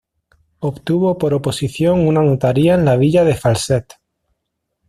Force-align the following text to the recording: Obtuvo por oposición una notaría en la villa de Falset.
Obtuvo 0.61 1.19
por 1.19 1.35
oposición 1.35 2.07
una 2.07 2.23
notaría 2.23 2.73
en 2.73 2.85
la 2.85 2.97
villa 2.97 3.23
de 3.23 3.35
Falset. 3.35 3.99